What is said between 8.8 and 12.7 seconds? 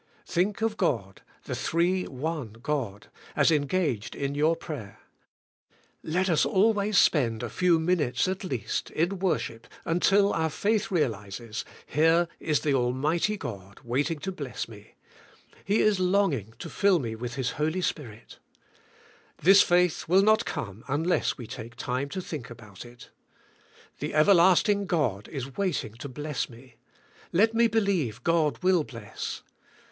in worship, until our faith realizes. Here is